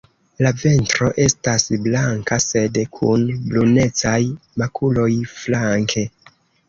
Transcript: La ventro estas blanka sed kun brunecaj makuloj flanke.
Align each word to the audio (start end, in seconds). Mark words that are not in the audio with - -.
La 0.43 0.51
ventro 0.61 1.09
estas 1.25 1.65
blanka 1.87 2.39
sed 2.45 2.79
kun 2.97 3.27
brunecaj 3.51 4.17
makuloj 4.63 5.11
flanke. 5.35 6.07